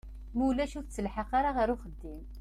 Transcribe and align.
Ma 0.35 0.43
ulac 0.49 0.71
ur 0.79 0.85
tettelḥaq 0.85 1.29
ara 1.39 1.51
ɣer 1.57 1.67
uxeddim. 1.73 2.23